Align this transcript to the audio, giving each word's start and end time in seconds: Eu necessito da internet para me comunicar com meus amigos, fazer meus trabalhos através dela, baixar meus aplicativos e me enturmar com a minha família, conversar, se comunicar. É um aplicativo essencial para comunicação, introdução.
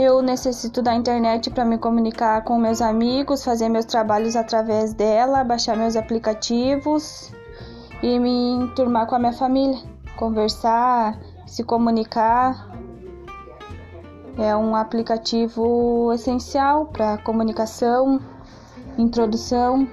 Eu 0.00 0.22
necessito 0.22 0.80
da 0.80 0.94
internet 0.94 1.50
para 1.50 1.64
me 1.64 1.76
comunicar 1.76 2.44
com 2.44 2.56
meus 2.56 2.80
amigos, 2.80 3.42
fazer 3.42 3.68
meus 3.68 3.84
trabalhos 3.84 4.36
através 4.36 4.94
dela, 4.94 5.42
baixar 5.42 5.76
meus 5.76 5.96
aplicativos 5.96 7.32
e 8.00 8.16
me 8.16 8.52
enturmar 8.52 9.08
com 9.08 9.16
a 9.16 9.18
minha 9.18 9.32
família, 9.32 9.76
conversar, 10.16 11.18
se 11.48 11.64
comunicar. 11.64 12.70
É 14.38 14.54
um 14.54 14.76
aplicativo 14.76 16.12
essencial 16.12 16.86
para 16.86 17.18
comunicação, 17.18 18.20
introdução. 18.96 19.88